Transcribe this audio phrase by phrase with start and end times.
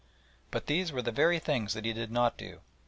[0.49, 2.61] But these were the very things that he did not do.